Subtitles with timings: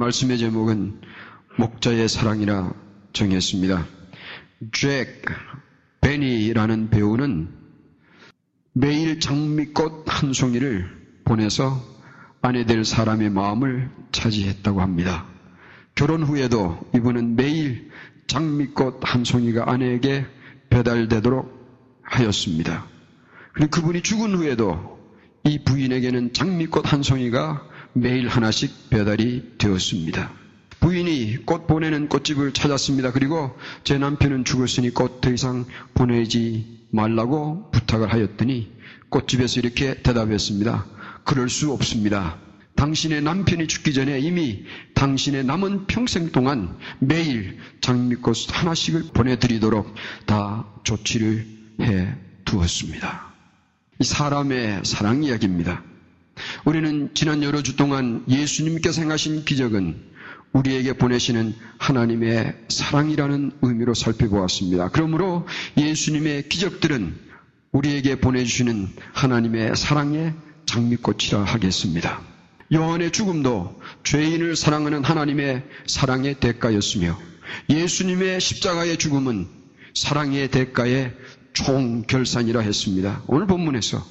[0.00, 0.98] 말씀의 제목은
[1.58, 2.72] 목자의 사랑이라
[3.12, 3.86] 정했습니다.
[4.72, 5.22] 잭
[6.00, 7.50] 베니라는 배우는
[8.72, 10.88] 매일 장미꽃 한 송이를
[11.24, 11.84] 보내서
[12.40, 15.26] 아내 될 사람의 마음을 차지했다고 합니다.
[15.94, 17.90] 결혼 후에도 이분은 매일
[18.26, 20.24] 장미꽃 한 송이가 아내에게
[20.70, 22.86] 배달되도록 하였습니다.
[23.52, 24.98] 그리고 그분이 죽은 후에도
[25.44, 30.32] 이 부인에게는 장미꽃 한 송이가 매일 하나씩 배달이 되었습니다.
[30.80, 33.12] 부인이 꽃 보내는 꽃집을 찾았습니다.
[33.12, 38.72] 그리고 제 남편은 죽었으니 꽃 더 이상 보내지 말라고 부탁을 하였더니
[39.10, 40.86] 꽃집에서 이렇게 대답했습니다.
[41.24, 42.38] 그럴 수 없습니다.
[42.76, 51.46] 당신의 남편이 죽기 전에 이미 당신의 남은 평생 동안 매일 장미꽃 하나씩을 보내드리도록 다 조치를
[51.82, 52.14] 해
[52.46, 53.34] 두었습니다.
[54.00, 55.89] 이 사람의 사랑 이야기입니다.
[56.64, 60.10] 우리는 지난 여러 주 동안 예수님께서 행하신 기적은
[60.52, 64.88] 우리에게 보내시는 하나님의 사랑이라는 의미로 살펴보았습니다.
[64.90, 67.14] 그러므로 예수님의 기적들은
[67.72, 70.34] 우리에게 보내주시는 하나님의 사랑의
[70.66, 72.20] 장미꽃이라 하겠습니다.
[72.72, 77.18] 요한의 죽음도 죄인을 사랑하는 하나님의 사랑의 대가였으며
[77.68, 79.48] 예수님의 십자가의 죽음은
[79.94, 81.12] 사랑의 대가의
[81.52, 83.22] 총결산이라 했습니다.
[83.26, 84.04] 오늘 본문에서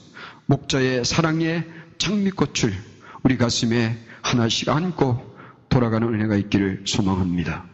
[0.46, 1.66] 목자의 사랑의
[2.00, 2.74] 장미꽃을
[3.24, 5.36] 우리 가슴에 하나씩 안고
[5.70, 7.66] 돌아가는 은혜가 있기를 소망합니다.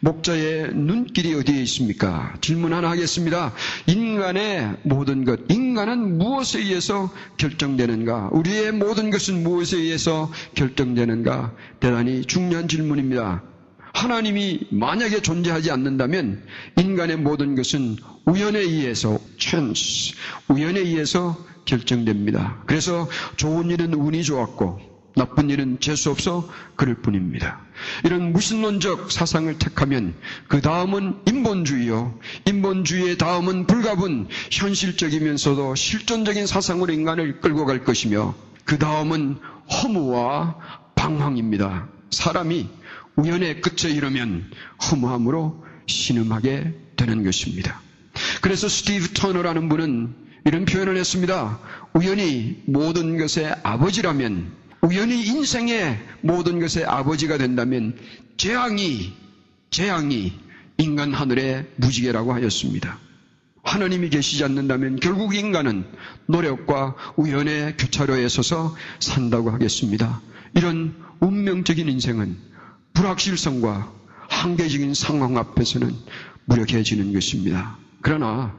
[0.00, 2.34] 목자의 눈길이 어디에 있습니까?
[2.40, 3.52] 질문 하나 하겠습니다.
[3.86, 8.30] 인간의 모든 것, 인간은 무엇에 의해서 결정되는가?
[8.32, 11.54] 우리의 모든 것은 무엇에 의해서 결정되는가?
[11.80, 13.42] 대단히 중요한 질문입니다.
[13.92, 16.44] 하나님이 만약에 존재하지 않는다면
[16.78, 20.14] 인간의 모든 것은 우연에 의해서 chance,
[20.48, 21.36] 우연에 의해서
[21.70, 22.62] 결정됩니다.
[22.66, 24.80] 그래서 좋은 일은 운이 좋았고
[25.16, 27.60] 나쁜 일은 재수 없어 그럴 뿐입니다.
[28.04, 30.14] 이런 무신론적 사상을 택하면
[30.48, 32.18] 그 다음은 인본주의요.
[32.46, 39.38] 인본주의의 다음은 불가분, 현실적이면서도 실존적인 사상으로 인간을 끌고 갈 것이며 그 다음은
[39.82, 40.56] 허무와
[40.94, 41.88] 방황입니다.
[42.10, 42.68] 사람이
[43.16, 44.50] 우연의 끝에 이르면
[44.90, 47.80] 허무함으로 신음하게 되는 것입니다.
[48.40, 51.58] 그래서 스티브 터너라는 분은 이런 표현을 했습니다.
[51.94, 54.52] 우연히 모든 것의 아버지라면,
[54.82, 57.96] 우연히 인생의 모든 것의 아버지가 된다면
[58.36, 59.12] 재앙이,
[59.70, 60.32] 재앙이
[60.78, 62.98] 인간 하늘의 무지개라고 하였습니다.
[63.62, 65.84] 하나님이 계시지 않는다면 결국 인간은
[66.26, 70.22] 노력과 우연의 교차로에 서서 산다고 하겠습니다.
[70.54, 72.36] 이런 운명적인 인생은
[72.94, 73.92] 불확실성과
[74.28, 75.94] 한계적인 상황 앞에서는
[76.46, 77.76] 무력해지는 것입니다.
[78.00, 78.56] 그러나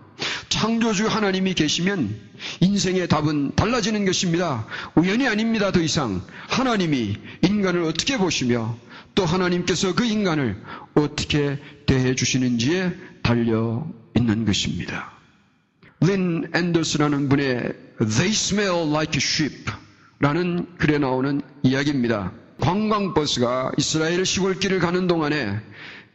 [0.50, 2.16] 창조주 하나님이 계시면
[2.60, 4.68] 인생의 답은 달라지는 것입니다.
[4.96, 5.72] 우연이 아닙니다.
[5.72, 8.78] 더 이상 하나님이 인간을 어떻게 보시며
[9.16, 10.62] 또 하나님께서 그 인간을
[10.96, 12.94] 어떻게 대해 주시는지에
[13.24, 15.12] 달려 있는 것입니다.
[16.02, 19.66] 린 앤더스라는 분의 They Smell Like Sheep
[20.20, 22.32] 라는 글에 나오는 이야기입니다.
[22.60, 25.60] 관광버스가 이스라엘 시골길을 가는 동안에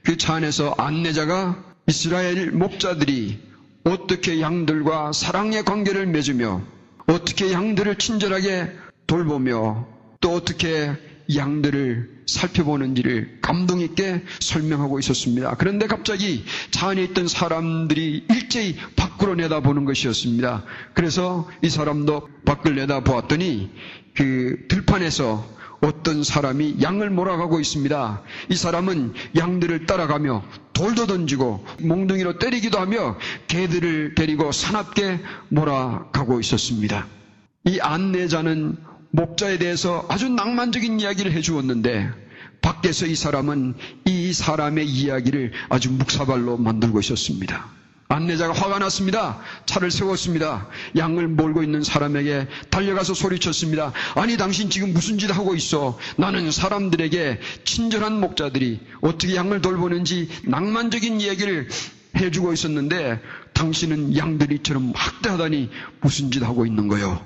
[0.04, 3.40] 그 차 안에서 안내자가 이스라엘 목자들이
[3.86, 6.60] 어떻게 양들과 사랑의 관계를 맺으며
[7.06, 8.72] 어떻게 양들을 친절하게
[9.06, 9.86] 돌보며
[10.20, 10.92] 또 어떻게
[11.32, 15.54] 양들을 살펴보는지를 감동 있게 설명하고 있었습니다.
[15.56, 20.64] 그런데 갑자기 차 안에 있던 사람들이 일제히 밖으로 내다보는 것이었습니다.
[20.94, 23.70] 그래서 이 사람도 밖을 내다보았더니
[24.16, 28.22] 그 들판에서 어떤 사람이 양을 몰아가고 있습니다.
[28.48, 30.42] 이 사람은 양들을 따라가며
[30.76, 33.16] 돌도 던지고 몽둥이로 때리기도 하며
[33.48, 37.08] 개들을 데리고 사납게 몰아가고 있었습니다.
[37.64, 38.76] 이 안내자는
[39.10, 42.10] 목자에 대해서 아주 낭만적인 이야기를 해주었는데
[42.60, 47.70] 밖에서 이 사람은 이 사람의 이야기를 아주 묵사발로 만들고 있었습니다.
[48.08, 49.40] 안내자가 화가 났습니다.
[49.66, 50.68] 차를 세웠습니다.
[50.96, 53.92] 양을 몰고 있는 사람에게 달려가서 소리쳤습니다.
[54.14, 55.98] 아니 당신 지금 무슨 짓 하고 있어?
[56.16, 61.68] 나는 사람들에게 친절한 목자들이 어떻게 양을 돌보는지 낭만적인 이야기를
[62.16, 63.20] 해주고 있었는데
[63.52, 65.70] 당신은 양들이 처럼 학대하다니
[66.00, 67.24] 무슨 짓 하고 있는 거요?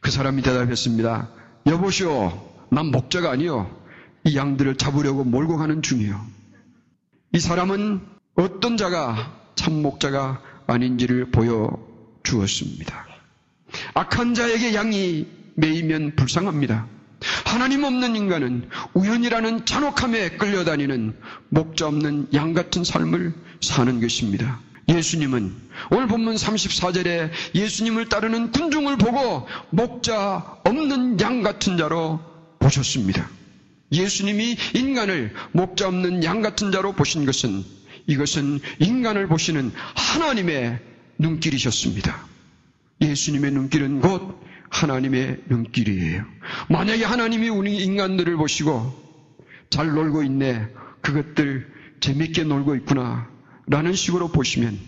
[0.00, 1.28] 그 사람이 대답했습니다.
[1.66, 3.70] 여보시오, 난 목자가 아니요.
[4.24, 6.20] 이 양들을 잡으려고 몰고 가는 중이요.
[7.32, 8.00] 이 사람은
[8.34, 11.70] 어떤 자가 참 목자가 아닌지를 보여
[12.22, 13.06] 주었습니다.
[13.94, 16.86] 악한 자에게 양이 매이면 불쌍합니다.
[17.44, 21.16] 하나님 없는 인간은 우연이라는 잔혹함에 끌려다니는
[21.50, 24.60] 목자 없는 양 같은 삶을 사는 것입니다.
[24.88, 25.54] 예수님은
[25.90, 32.20] 오늘 본문 34절에 예수님을 따르는 군중을 보고 목자 없는 양 같은 자로
[32.58, 33.28] 보셨습니다.
[33.92, 37.64] 예수님이 인간을 목자 없는 양 같은 자로 보신 것은
[38.06, 40.78] 이것은 인간을 보시는 하나님의
[41.18, 42.26] 눈길이셨습니다.
[43.00, 44.40] 예수님의 눈길은 곧
[44.70, 46.24] 하나님의 눈길이에요.
[46.68, 49.00] 만약에 하나님이 우리 인간들을 보시고
[49.70, 50.68] 잘 놀고 있네.
[51.00, 51.70] 그것들
[52.00, 53.30] 재밌게 놀고 있구나.
[53.66, 54.78] 라는 식으로 보시면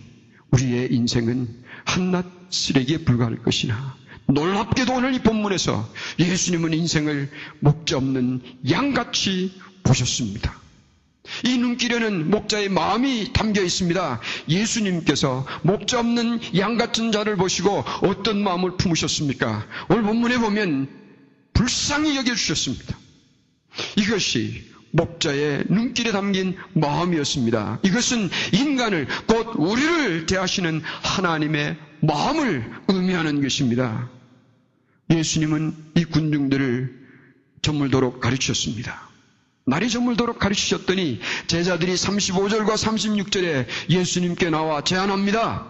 [0.50, 1.48] 우리의 인생은
[1.84, 3.96] 한낱 쓰레기에 불과할 것이나
[4.26, 7.30] 놀랍게도 오늘 이 본문에서 예수님은 인생을
[7.60, 8.40] 목자 없는
[8.70, 10.63] 양같이 보셨습니다.
[11.44, 14.20] 이 눈길에는 목자의 마음이 담겨 있습니다.
[14.48, 19.66] 예수님께서 목자 없는 양 같은 자를 보시고 어떤 마음을 품으셨습니까?
[19.88, 20.88] 오늘 본문에 보면
[21.54, 22.98] 불쌍히 여겨주셨습니다.
[23.96, 27.80] 이것이 목자의 눈길에 담긴 마음이었습니다.
[27.82, 34.08] 이것은 인간을 곧 우리를 대하시는 하나님의 마음을 의미하는 것입니다.
[35.10, 37.04] 예수님은 이 군중들을
[37.62, 39.13] 저물도록 가르치셨습니다.
[39.66, 45.66] 날이 저물도록 가르치셨더니 제자들이 35절과 36절에 예수님께 나와 제안합니다.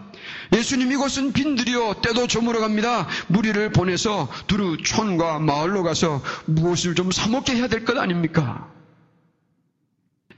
[0.52, 3.06] 예수님 이곳은 빈들이요 때도 저물어 갑니다.
[3.29, 8.69] 무리를 보내서 두루 촌과 마을로 가서 무엇을 좀 사먹게 해야 될 것 아닙니까?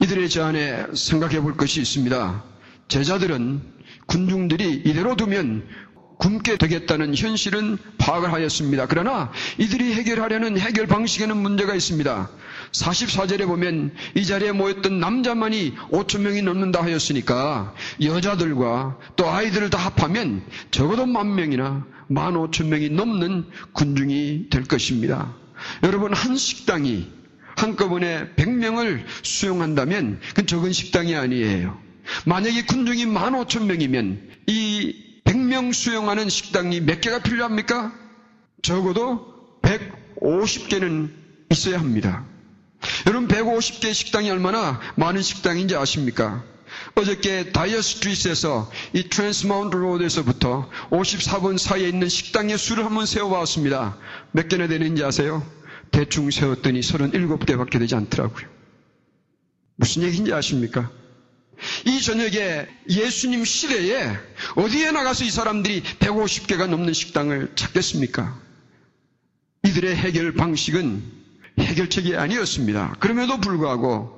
[0.03, 2.45] 이들의 제안에 생각해 볼 것이 있습니다.
[2.89, 3.63] 제자들은
[4.07, 5.67] 군중들이 이대로 두면
[6.19, 8.87] 굶게 되겠다는 현실은 파악을 하였습니다.
[8.87, 12.31] 그러나 이들이 해결하려는 해결 방식에는 문제가 있습니다.
[12.83, 20.43] 44절에 보면 이 자리에 모였던 남자만이 5천 명이 넘는다 하였으니까 여자들과 또 아이들을 다 합하면
[20.71, 25.35] 적어도 만 명이나 만 5천 명이 넘는 군중이 될 것입니다.
[25.83, 27.11] 여러분 한 식당이
[27.57, 31.79] 한꺼번에 100명을 수용한다면 그건 적은 식당이 아니에요.
[32.27, 37.93] 만약에 군중이 만 5천 명이면 이 100명 수용하는 식당이 몇 개가 필요합니까?
[38.63, 41.11] 적어도 150개는
[41.51, 42.25] 있어야 합니다.
[43.07, 46.45] 여러분 150개 식당이 얼마나 많은 식당인지 아십니까?
[46.97, 53.97] 어저께 Dyer Street에서 이 Transmountain Road에서부터 54번 사이에 있는 식당의 수를 한번 세어봤습니다.
[54.33, 55.47] 몇 개나 되는지 아세요?
[55.93, 58.49] 대충 세웠더니 37개밖에 되지 않더라고요.
[59.77, 60.91] 무슨 얘기인지 아십니까?
[61.87, 64.17] 이 저녁에 예수님 시대에
[64.57, 68.37] 어디에 나가서 이 사람들이 150개가 넘는 식당을 찾겠습니까?
[69.65, 71.16] 이들의 해결 방식은
[71.59, 72.97] 해결책이 아니었습니다.
[73.01, 74.17] 그럼에도 불구하고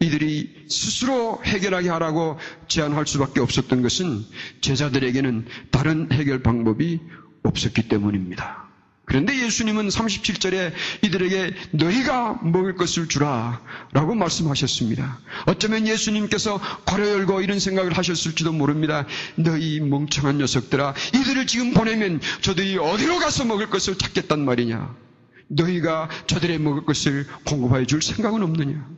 [0.00, 2.38] 이들이 스스로 해결하게 하라고
[2.68, 4.24] 제안할 수밖에 없었던 것은
[4.60, 7.00] 제자들에게는 다른 해결 방법이
[7.42, 8.66] 없었기 때문입니다.
[9.06, 10.72] 그런데 예수님은 37절에
[11.02, 13.62] 이들에게 너희가 먹을 것을 주라
[13.92, 15.20] 라고 말씀하셨습니다.
[15.46, 19.06] 어쩌면 예수님께서 괄호 열고 이런 생각을 하셨을지도 모릅니다.
[19.36, 25.05] 너희 멍청한 녀석들아 이들을 지금 보내면 저들이 어디로 가서 먹을 것을 찾겠단 말이냐.
[25.48, 28.88] 너희가 저들의 먹을 것을 공급하여 줄 생각은 없느냐.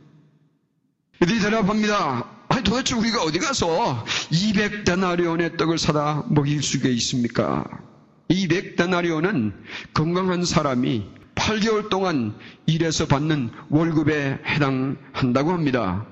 [1.21, 2.25] 이들이 대답합니다.
[2.47, 7.65] 아니 도대체 우리가 어디 가서 200데나리온의 떡을 사다 먹일 수가 있습니까?
[8.29, 9.53] 이 렉다나리오는
[9.93, 11.05] 건강한 사람이
[11.35, 12.35] 8개월 동안
[12.65, 16.05] 일해서 받는 월급에 해당한다고 합니다.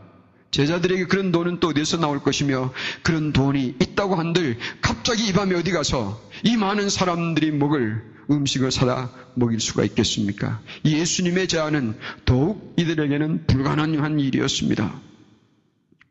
[0.51, 2.73] 제자들에게 그런 돈은 또 어디서 나올 것이며
[3.03, 9.11] 그런 돈이 있다고 한들 갑자기 이 밤에 어디 가서 이 많은 사람들이 먹을 음식을 사다
[9.35, 10.59] 먹일 수가 있겠습니까?
[10.83, 14.99] 예수님의 제안은 더욱 이들에게는 불가능한 일이었습니다.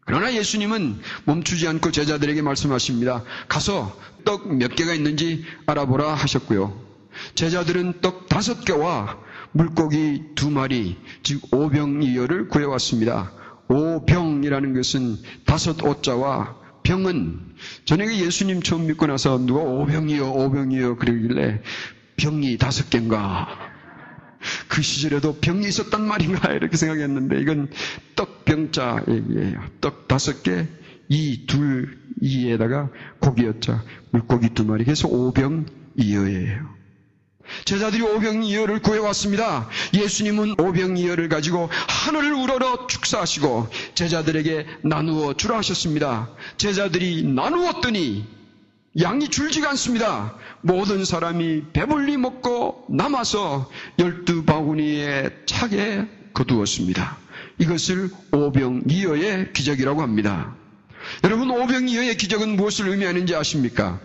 [0.07, 3.25] 그러나 예수님은 멈추지 않고 제자들에게 말씀하십니다.
[3.49, 6.81] 가서 떡 몇 개가 있는지 알아보라 하셨고요.
[7.35, 9.19] 제자들은 떡 다섯 개와
[9.53, 13.33] 물고기 두 마리, 즉 오병이어를 구해왔습니다.
[13.69, 17.41] 오병이라는 것은 다섯 오자와 병은
[17.85, 21.63] 저녁에 예수님 처음 믿고 나서 누가 오병이어 오병이어 그러길래
[22.17, 23.49] 병이 다섯 개인가
[24.69, 27.71] 그 시절에도 병이 있었단 말인가 이렇게 생각했는데 이건
[28.15, 29.61] 떡병자 얘기예요.
[29.81, 30.67] 떡 다섯 개,
[31.09, 34.85] 이 둘, 이에다가 고기였자 물고기 두 마리.
[34.85, 36.76] 그래서 오병이어예요.
[37.65, 39.69] 제자들이 오병이어를 구해왔습니다.
[39.95, 46.29] 예수님은 오병이어를 가지고 하늘을 우러러 축사하시고 제자들에게 나누어 주라 하셨습니다.
[46.57, 48.27] 제자들이 나누었더니
[49.01, 50.35] 양이 줄지가 않습니다.
[50.63, 57.19] 모든 사람이 배불리 먹고 남아서 열두 바구니에 차게 거두었습니다.
[57.59, 60.55] 이것을 오병이어의 기적이라고 합니다.
[61.25, 64.01] 여러분 오병이어의 기적은 무엇을 의미하는지 아십니까?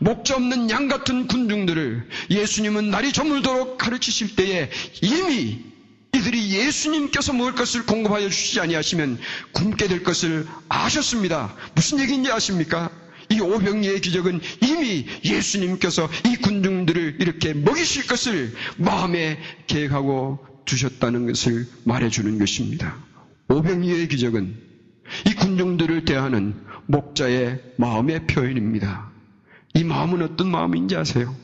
[0.00, 5.72] 목자 없는 양 같은 군중들을 예수님은 날이 저물도록 가르치실 때에 이미
[6.14, 9.18] 이들이 예수님께서 먹을 것을 공급하여 주시지 아니하시면
[9.52, 11.54] 굶게 될 것을 아셨습니다.
[11.74, 12.90] 무슨 얘기인지 아십니까?
[13.30, 22.38] 이 오병이의 기적은 이미 예수님께서 이 군중들을 이렇게 먹이실 것을 마음에 계획하고 주셨다는 것을 말해주는
[22.38, 22.96] 것입니다.
[23.48, 24.54] 오병이의 기적은
[25.26, 26.54] 이 군중들을 대하는
[26.86, 29.11] 목자의 마음의 표현입니다.
[29.74, 31.34] 이 마음은 어떤 마음인지 아세요?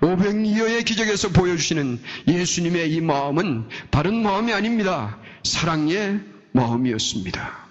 [0.00, 5.18] 오병이어의 기적에서 보여주시는 예수님의 이 마음은 다른 마음이 아닙니다.
[5.44, 6.20] 사랑의
[6.52, 7.64] 마음이었습니다.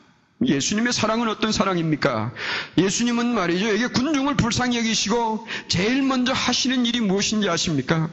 [0.45, 2.33] 예수님의 사랑은 어떤 사랑입니까?
[2.77, 3.73] 예수님은 말이죠.
[3.73, 8.09] 이게 군중을 불쌍히 여기시고 제일 먼저 하시는 일이 무엇인지 아십니까?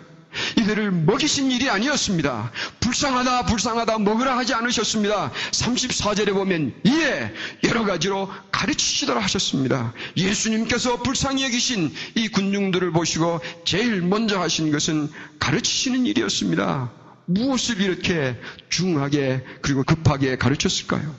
[0.59, 2.53] 이들을 먹이신 일이 아니었습니다.
[2.81, 5.33] 불쌍하다, 불쌍하다, 먹으라 하지 않으셨습니다.
[5.51, 7.33] 34절에 보면 이에
[7.65, 9.93] 여러 가지로 가르치시더라 하셨습니다.
[10.17, 16.93] 예수님께서 불쌍히 여기신 이 군중들을 보시고 제일 먼저 하신 것은 가르치시는 일이었습니다.
[17.27, 18.37] 무엇을 이렇게
[18.69, 21.15] 중하게 그리고 급하게 가르쳤을까요?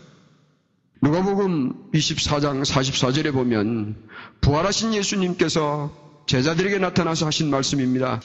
[1.01, 3.96] 누가복음 24장 44절에 보면
[4.41, 5.91] 부활하신 예수님께서
[6.27, 8.22] 제자들에게 나타나서 하신 말씀입니다.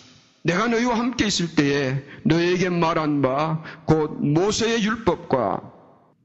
[0.46, 5.60] 내가 너희와 함께 있을 때에 너희에게 말한 바 곧 모세의 율법과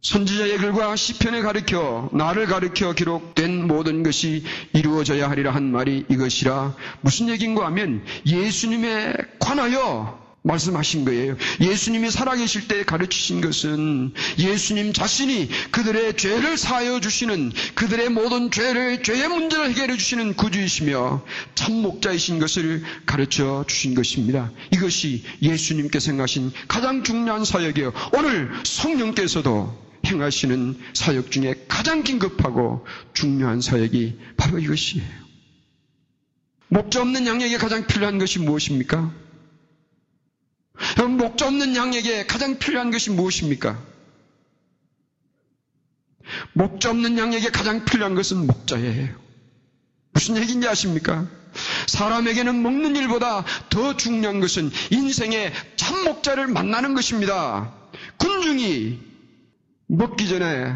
[0.03, 6.75] 선지자의 글과 시편에 가르켜 나를 가르켜 기록된 모든 것이 이루어져야 하리라 한 말이 이것이라.
[7.01, 11.37] 무슨 얘기인가 하면 예수님에 관하여 말씀하신 거예요.
[11.59, 19.27] 예수님이 살아계실 때 가르치신 것은 예수님 자신이 그들의 죄를 사하여 주시는 그들의 모든 죄를 죄의
[19.27, 24.51] 문제를 해결해 주시는 구주이시며 참 목자이신 것을 가르쳐 주신 것입니다.
[24.73, 27.93] 이것이 예수님께서 행하신 가장 중요한 사역이에요.
[28.13, 35.21] 오늘 성령께서도 행하시는 사역 중에 가장 긴급하고 중요한 사역이 바로 이것이에요.
[36.69, 39.13] 목자 없는 양에게 가장 필요한 것이 무엇입니까?
[40.97, 43.81] 여러분, 목자 없는 양에게 가장 필요한 것이 무엇입니까?
[46.53, 49.09] 목자 없는 양에게 가장 필요한 것은 목자예요.
[50.13, 51.27] 무슨 얘기인지 아십니까?
[51.87, 57.73] 사람에게는 먹는 일보다 더 중요한 것은 인생의 참 목자를 만나는 것입니다.
[58.17, 58.99] 군중이
[59.87, 60.73] 먹기 전에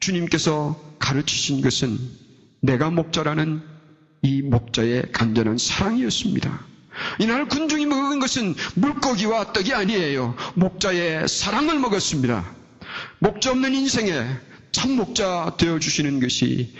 [0.00, 1.98] 주님께서 가르치신 것은
[2.60, 3.62] 내가 목자라는
[4.22, 6.75] 이 목자의 간절한 사랑이었습니다.
[7.18, 10.36] 이날 군중이 먹은 것은 물고기와 떡이 아니에요.
[10.54, 12.44] 목자의 사랑을 먹었습니다.
[13.18, 14.26] 목자 없는 인생에
[14.72, 16.74] 참 목자 되어 주시는 것이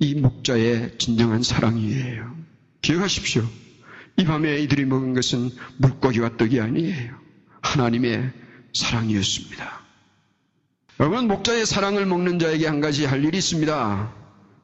[0.00, 2.36] 이 목자의 진정한 사랑이에요.
[2.82, 3.44] 기억하십시오.
[4.16, 7.16] 이 밤에 이들이 먹은 것은 물고기와 떡이 아니에요.
[7.62, 8.30] 하나님의
[8.74, 9.80] 사랑이었습니다.
[11.00, 14.12] 여러분, 목자의 사랑을 먹는 자에게 한 가지 할 일이 있습니다.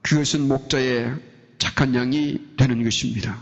[0.03, 1.15] 그것은 목자의
[1.59, 3.41] 착한 양이 되는 것입니다.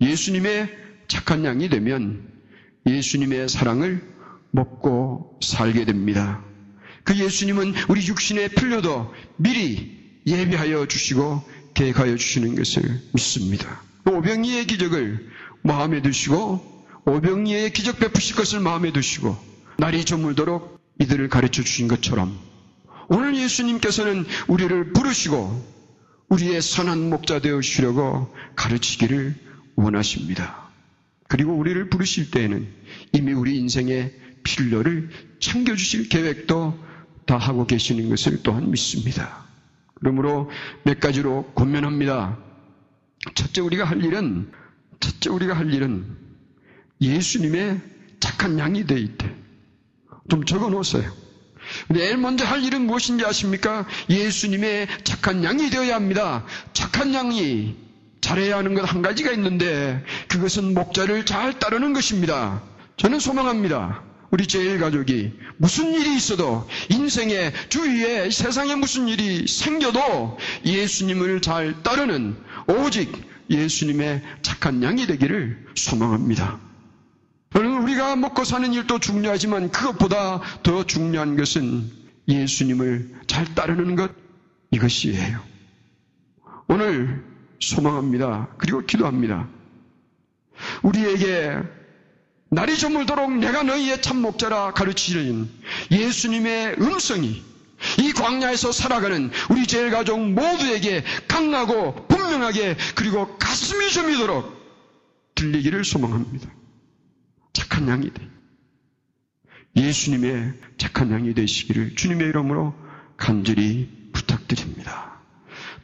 [0.00, 2.28] 예수님의 착한 양이 되면
[2.86, 4.02] 예수님의 사랑을
[4.50, 6.44] 먹고 살게 됩니다.
[7.04, 9.96] 그 예수님은 우리 육신의 필요도 미리
[10.26, 11.42] 예비하여 주시고
[11.74, 12.82] 계획하여 주시는 것을
[13.12, 13.82] 믿습니다.
[14.06, 15.28] 오병이의 기적을
[15.62, 19.36] 마음에 두시고 오병이의 기적 베푸실 것을 마음에 두시고
[19.78, 22.36] 날이 저물도록 이들을 가르쳐 주신 것처럼
[23.08, 25.76] 오늘 예수님께서는 우리를 부르시고
[26.28, 29.34] 우리의 선한 목자 되어 주시려고 가르치기를
[29.76, 30.65] 원하십니다.
[31.28, 32.66] 그리고 우리를 부르실 때에는
[33.12, 36.78] 이미 우리 인생의 필요를 챙겨주실 계획도
[37.26, 39.44] 다 하고 계시는 것을 또한 믿습니다.
[39.94, 40.50] 그러므로
[40.84, 42.38] 몇 가지로 권면합니다.
[43.34, 44.50] 첫째 우리가 할 일은,
[45.00, 46.06] 첫째 우리가 할 일은
[47.00, 47.80] 예수님의
[48.20, 49.34] 착한 양이 되어 있대.
[50.28, 51.12] 좀 적어 놓으세요.
[51.88, 53.86] 내일 먼저 할 일은 무엇인지 아십니까?
[54.08, 56.44] 예수님의 착한 양이 되어야 합니다.
[56.72, 57.76] 착한 양이
[58.26, 62.60] 잘해야 하는 것 한 가지가 있는데 그것은 목자를 잘 따르는 것입니다.
[62.96, 64.02] 저는 소망합니다.
[64.30, 72.36] 우리 제일 가족이 무슨 일이 있어도 인생의 주위에 세상에 무슨 일이 생겨도 예수님을 잘 따르는
[72.66, 73.12] 오직
[73.48, 76.58] 예수님의 착한 양이 되기를 소망합니다.
[77.54, 81.88] 여러분 우리가 먹고 사는 일도 중요하지만 그것보다 더 중요한 것은
[82.26, 84.10] 예수님을 잘 따르는 것
[84.72, 85.40] 이것이에요.
[86.66, 88.48] 오늘 소망합니다.
[88.58, 89.48] 그리고 기도합니다.
[90.82, 91.58] 우리에게
[92.48, 95.48] 날이 저물도록 내가 너희의 참 목자라 가르치는
[95.90, 97.42] 예수님의 음성이
[97.98, 104.56] 이 광야에서 살아가는 우리 제일 가족 모두에게 강하고 분명하게 그리고 가슴이 저미도록
[105.34, 106.50] 들리기를 소망합니다.
[107.52, 108.28] 착한 양이 돼.
[109.76, 112.74] 예수님의 착한 양이 되시기를 주님의 이름으로
[113.16, 115.20] 간절히 부탁드립니다.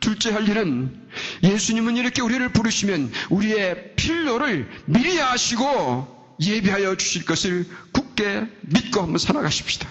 [0.01, 1.09] 둘째 할 일은
[1.43, 9.89] 예수님은 이렇게 우리를 부르시면 우리의 필요를 미리 아시고 예비하여 주실 것을 굳게 믿고 한번 살아가십시다.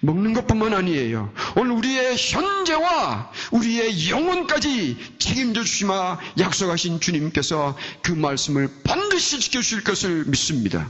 [0.00, 1.32] 먹는 것뿐만 아니에요.
[1.56, 10.88] 오늘 우리의 현재와 우리의 영혼까지 책임져 주시마 약속하신 주님께서 그 말씀을 반드시 지켜주실 것을 믿습니다.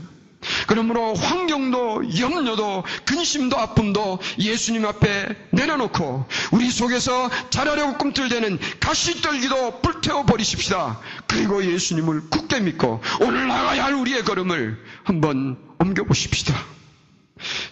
[0.67, 10.99] 그러므로 환경도 염려도 근심도 아픔도 예수님 앞에 내려놓고 우리 속에서 자라려고 꿈틀대는 가시떨기도 불태워 버리십시다.
[11.27, 16.53] 그리고 예수님을 굳게 믿고 나가야 할 우리의 걸음을 한번 옮겨 보십시다.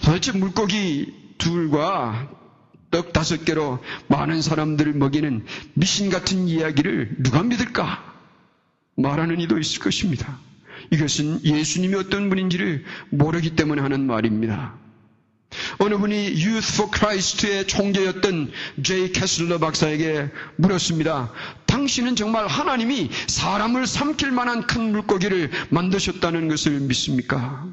[0.04, 2.30] 도대체 물고기 둘과
[2.92, 8.14] 떡 다섯 개로 많은 사람들을 먹이는 미신 같은 이야기를 누가 믿을까?
[8.96, 10.38] 말하는 이도 있을 것입니다.
[10.94, 14.76] 이것은 예수님이 어떤 분인지를 모르기 때문에 하는 말입니다.
[15.80, 18.52] 어느 분이 Youth for Christ의 총재였던
[18.84, 21.32] 제이 캐슬러 박사에게 물었습니다.
[21.66, 27.68] 당신은 정말 하나님이 사람을 삼킬 만한 큰 물고기를 만드셨다는 것을 믿습니까?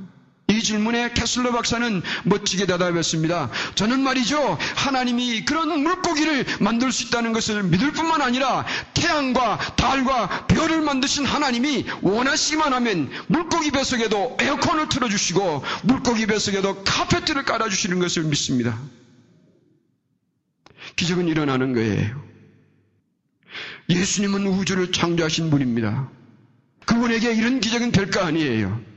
[0.51, 3.51] 이 질문에 캐슬러 박사는 멋지게 대답했습니다.
[3.77, 4.59] 저는 말이죠.
[4.77, 11.87] 하나님이 그런 물고기를 만들 수 있다는 것을 믿을 뿐만 아니라 태양과 달과 별을 만드신 하나님이
[12.03, 18.77] 원하시기만 하면 물고기 뱃속에도 에어컨을 틀어주시고 물고기 뱃속에도 카페트를 깔아주시는 것을 믿습니다.
[20.97, 22.23] 기적은 일어나는 거예요.
[23.89, 26.09] 예수님은 우주를 창조하신 분입니다.
[26.87, 28.90] 그분에게 이런 기적은 될 거 아니에요.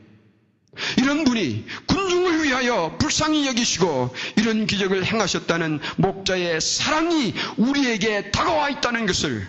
[0.98, 9.48] 이런 분이 군중을 위하여 불쌍히 여기시고 이런 기적을 행하셨다는 목자의 사랑이 우리에게 다가와 있다는 것을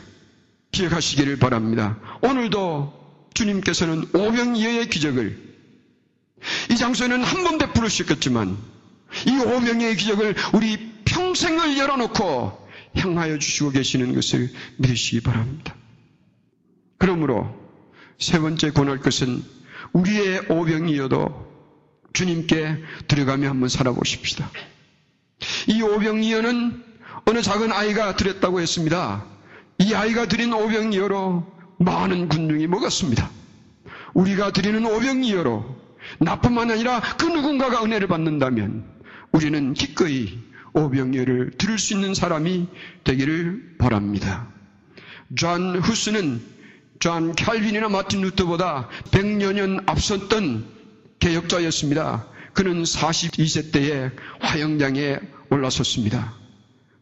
[0.73, 1.99] 기억하시기를 바랍니다.
[2.21, 2.93] 오늘도
[3.35, 5.55] 주님께서는 오병이어의 기적을
[6.71, 8.57] 이 장소에는 한 번 베풀으셨겠지만
[9.27, 15.75] 이 오병이어의 기적을 우리 평생을 열어놓고 향하여 주시고 계시는 것을 믿으시기 바랍니다.
[16.99, 17.55] 그러므로
[18.19, 19.43] 세 번째 권할 것은
[19.95, 21.55] 우리의 오병이어도
[22.13, 24.51] 주님께 들어가며 한번 살아보십시다.
[25.69, 26.85] 이 오병이어는
[27.27, 29.25] 어느 작은 아이가 드렸다고 했습니다.
[29.79, 33.31] 이 아이가 드린 오병이어로 많은 군중이 먹었습니다.
[34.15, 35.85] 우리가 드리는 오병이어로
[36.21, 38.85] 나뿐만 아니라 그 누군가가 은혜를 받는다면
[39.33, 40.39] 우리는 기꺼이
[40.75, 42.69] 오병이어를 들을 수 있는 사람이
[43.05, 44.49] 되기를 바랍니다.
[45.37, 46.54] 존 후스는
[47.05, 50.65] 존 칼빈이나 마틴 루터보다 100여 년 앞섰던
[51.19, 52.27] 개혁자였습니다.
[52.55, 55.19] 그는 42세 때에 화형장에
[55.51, 56.33] 올라섰습니다.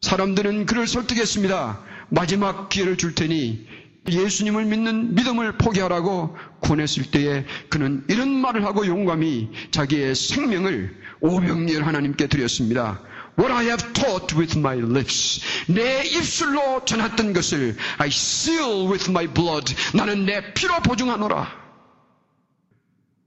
[0.00, 1.84] 사람들은 그를 설득했습니다.
[2.08, 3.64] 마지막 기회를 줄 테니
[4.10, 12.26] 예수님을 믿는 믿음을 포기하라고 권했을 때에 그는 이런 말을 하고 용감히 자기의 생명을 오병이어를 하나님께
[12.26, 13.00] 드렸습니다.
[13.38, 15.40] What I have taught with my lips.
[15.66, 19.74] 내 입술로 전했던 것을 I seal with my blood.
[19.94, 21.62] 나는 내 피로 보증하노라.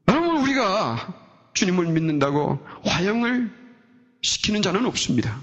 [0.09, 1.13] 여러분, 우리가
[1.53, 3.51] 주님을 믿는다고 화형을
[4.21, 5.39] 시키는 자는 없습니다.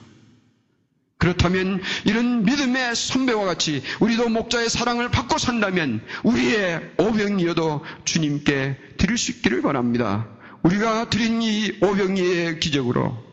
[1.18, 9.30] 그렇다면 이런 믿음의 선배와 같이 우리도 목자의 사랑을 받고 산다면 우리의 오병이어도 주님께 드릴 수
[9.30, 10.26] 있기를 바랍니다.
[10.64, 13.31] 우리가 드린 이 오병이의 기적으로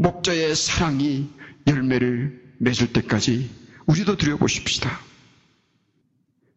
[0.00, 1.28] 목자의 사랑이
[1.66, 3.50] 열매를 맺을 때까지
[3.84, 4.98] 우리도 드려보십시다.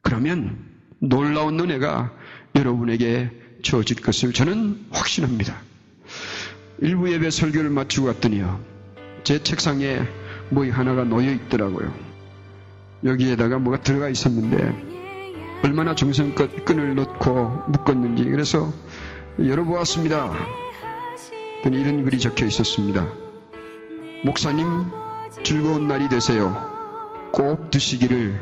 [0.02, 0.58] 그러면
[1.00, 2.14] 놀라운 은혜가
[2.56, 3.30] 여러분에게
[3.62, 5.62] 주어질 것을 저는 확신합니다.
[6.80, 8.64] 일부 예배 설교를 마치고 갔더니요.
[9.26, 10.00] 제 책상에
[10.50, 11.94] 뭐 하나가 놓여 있더라고요.
[13.04, 18.74] 여기에다가 뭐가 들어가 있었는데 얼마나 정성껏 끈을 넣고 묶었는지 그래서
[19.38, 20.32] 열어보았습니다.
[21.66, 23.23] 이런 글이 적혀 있었습니다.
[24.26, 24.90] 목사님
[25.44, 26.56] 즐거운 날이 되세요.
[27.34, 28.40] 꼭 드시기를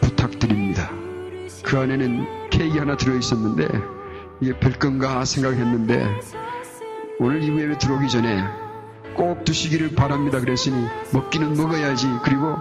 [0.00, 0.90] 부탁드립니다.
[1.62, 3.68] 그 안에는 케이크 하나 들어있었는데
[4.40, 6.04] 이게 별건가 생각했는데
[7.20, 8.42] 오늘 예배 들어오기 전에
[9.14, 10.40] 꼭 드시기를 바랍니다.
[10.40, 12.08] 그랬으니 먹기는 먹어야지.
[12.24, 12.56] 그리고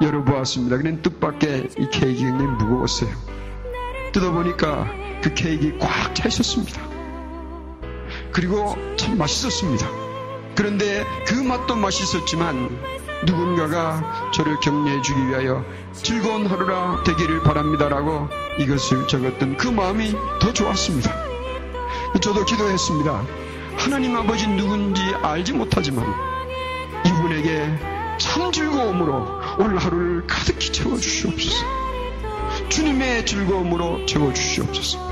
[0.00, 0.78] 열어보았습니다.
[0.78, 3.10] 그냥 뜻밖의 이 케이크 굉장히 무거웠어요.
[4.12, 4.86] 뜯어보니까
[5.22, 6.80] 그 케이크 꽉차 있었습니다.
[8.32, 10.05] 그리고 참 맛있었습니다.
[10.56, 12.70] 그런데 그 맛도 맛있었지만
[13.26, 21.12] 누군가가 저를 격려해 주기 위하여 즐거운 하루라 되기를 바랍니다라고 이것을 적었던 그 마음이 더 좋았습니다.
[22.20, 23.26] 저도 기도했습니다.
[23.76, 26.06] 하나님 아버지 누군지 알지 못하지만
[27.06, 27.78] 이분에게
[28.18, 29.26] 참 즐거움으로
[29.58, 31.64] 오늘 하루를 가득히 채워 주시옵소서.
[32.70, 35.05] 주님의 즐거움으로 채워 주시옵소서.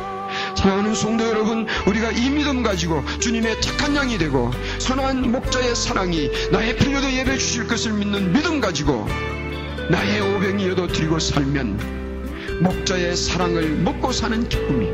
[0.64, 6.74] 사랑하는 성도 여러분, 우리가 이 믿음 가지고 주님의 착한 양이 되고 선한 목자의 사랑이 나의
[6.78, 9.06] 필요도 예배 주실 것을 믿는 믿음 가지고
[9.90, 14.86] 나의 오병이어도 드리고 살면 목자의 사랑을 먹고 사는 기쁨이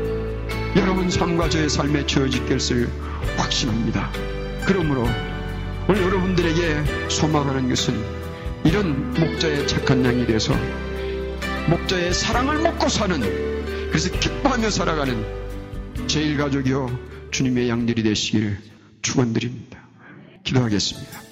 [0.75, 2.89] 여러분 삶과 저의 삶에 주어질 것을
[3.37, 4.11] 확신합니다.
[4.65, 5.07] 그러므로
[5.87, 7.97] 오늘 여러분들에게 소망하는 것은
[8.65, 10.53] 이런 목자의 착한 양이 돼서
[11.69, 13.21] 목자의 사랑을 먹고 사는
[13.87, 15.41] 그래서 기뻐하며 살아가는
[16.11, 16.89] 제일 가족이요
[17.31, 18.57] 주님의 양들이 되시기를
[19.01, 19.79] 축원드립니다.
[20.43, 21.30] 기도하겠습니다.